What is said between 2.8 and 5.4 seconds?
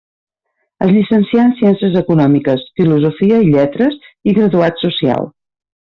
Filosofia i Lletres i Graduat Social.